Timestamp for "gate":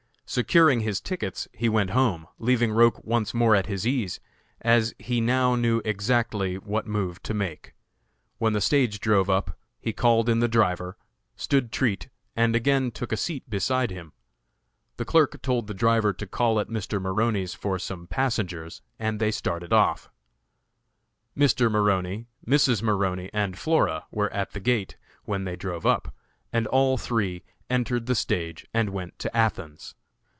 24.61-24.95